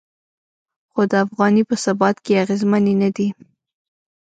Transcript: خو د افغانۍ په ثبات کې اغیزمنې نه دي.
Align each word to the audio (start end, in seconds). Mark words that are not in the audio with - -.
خو 0.91 1.01
د 1.11 1.13
افغانۍ 1.25 1.63
په 1.69 1.75
ثبات 1.83 2.15
کې 2.25 2.41
اغیزمنې 2.43 2.93
نه 3.01 3.09
دي. 3.15 3.27